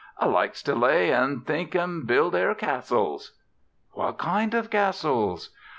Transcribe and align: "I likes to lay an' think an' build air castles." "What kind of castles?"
"I 0.17 0.25
likes 0.25 0.63
to 0.63 0.73
lay 0.73 1.13
an' 1.13 1.41
think 1.41 1.75
an' 1.75 2.07
build 2.07 2.33
air 2.35 2.55
castles." 2.55 3.33
"What 3.91 4.17
kind 4.17 4.55
of 4.55 4.71
castles?" 4.71 5.51